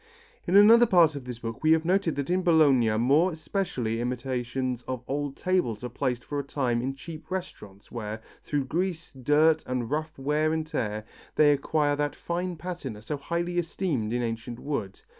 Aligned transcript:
In 0.47 0.55
another 0.55 0.87
part 0.87 1.13
of 1.13 1.25
this 1.25 1.37
book 1.37 1.61
we 1.61 1.73
have 1.73 1.85
noted 1.85 2.15
that 2.15 2.31
in 2.31 2.41
Bologna 2.41 2.89
more 2.97 3.31
especially 3.31 4.01
imitations 4.01 4.81
of 4.87 5.03
old 5.07 5.35
tables 5.37 5.83
are 5.83 5.89
placed 5.89 6.25
for 6.25 6.39
a 6.39 6.43
time 6.43 6.81
in 6.81 6.95
cheap 6.95 7.29
restaurants 7.29 7.91
where, 7.91 8.19
through 8.43 8.65
grease, 8.65 9.13
dirt 9.13 9.63
and 9.67 9.91
rough 9.91 10.17
wear 10.17 10.53
and 10.53 10.65
tear, 10.65 11.05
they 11.35 11.51
acquire 11.51 11.95
that 11.97 12.15
fine 12.15 12.55
patina 12.55 12.99
so 13.03 13.15
highly 13.15 13.59
esteemed 13.59 14.11
in 14.11 14.23
ancient 14.23 14.57
wood. 14.57 15.01